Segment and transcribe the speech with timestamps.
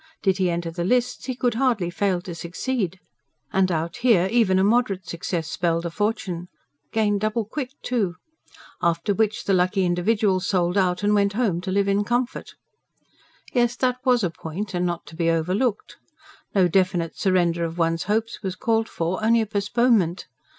[0.23, 2.99] Did he enter the lists, he could hardly fail to succeed.
[3.53, 6.47] And out here even a moderate success spelled a fortune.
[6.91, 8.15] Gained double quick, too.
[8.81, 12.55] After which the lucky individual sold out and went home, to live in comfort.
[13.53, 15.97] Yes, that was a point, and not to be overlooked.
[16.55, 20.25] No definite surrender of one's hopes was called for; only a postponement.